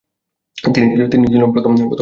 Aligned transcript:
তিনিই 0.57 1.31
ছিলেন 1.31 1.49
প্রথম 1.53 1.71
যোদ্ধা 1.71 1.79
ঋষি। 1.79 1.87